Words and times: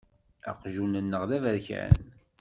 Aqjun-nneɣ 0.49 1.23
d 1.29 1.31
aberkan. 1.37 1.95